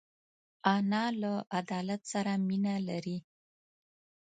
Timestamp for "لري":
2.87-3.17